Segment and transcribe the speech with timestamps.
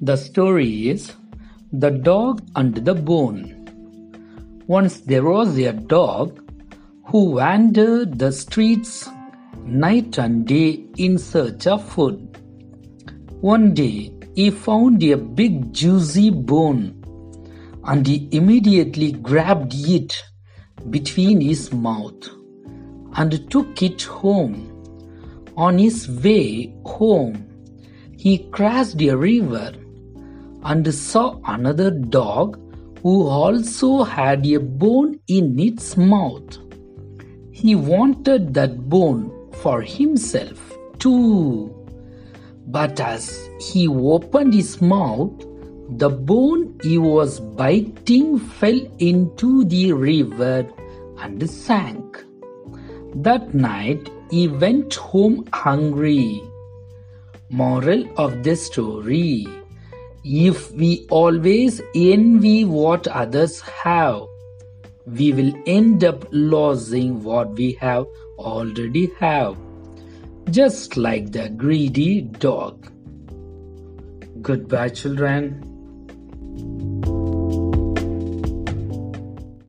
[0.00, 1.12] The story is
[1.72, 4.64] The Dog and the Bone.
[4.66, 6.40] Once there was a dog
[7.06, 9.08] who wandered the streets
[9.64, 12.18] night and day in search of food.
[13.40, 17.00] One day he found a big juicy bone
[17.84, 20.20] and he immediately grabbed it
[20.90, 22.28] between his mouth
[23.14, 24.70] and took it home.
[25.56, 27.53] On his way home,
[28.24, 29.70] he crossed a river
[30.62, 32.58] and saw another dog
[33.02, 36.56] who also had a bone in its mouth.
[37.52, 40.58] He wanted that bone for himself
[40.98, 41.70] too.
[42.66, 45.44] But as he opened his mouth,
[45.98, 50.66] the bone he was biting fell into the river
[51.18, 52.24] and sank.
[53.16, 56.40] That night he went home hungry.
[57.50, 59.46] Moral of this story
[60.24, 64.22] If we always envy what others have,
[65.06, 68.06] we will end up losing what we have
[68.38, 69.58] already have,
[70.50, 72.90] just like the greedy dog.
[74.40, 75.73] Goodbye, children.